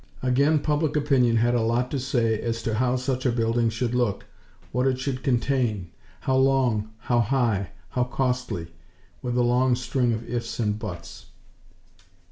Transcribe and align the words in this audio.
Again 0.23 0.57
public 0.61 0.95
opinion 0.95 1.35
had 1.35 1.53
a 1.53 1.61
lot 1.61 1.91
to 1.91 1.99
say 1.99 2.41
as 2.41 2.63
to 2.63 2.73
how 2.73 2.95
such 2.95 3.23
a 3.23 3.31
building 3.31 3.69
should 3.69 3.93
look, 3.93 4.25
what 4.71 4.87
it 4.87 4.97
should 4.97 5.21
contain; 5.21 5.91
how 6.21 6.37
long, 6.37 6.89
how 7.01 7.19
high, 7.19 7.69
how 7.89 8.05
costly; 8.05 8.69
with 9.21 9.37
a 9.37 9.43
long 9.43 9.75
string 9.75 10.11
of 10.11 10.27
ifs 10.27 10.57
and 10.59 10.79
buts. 10.79 11.27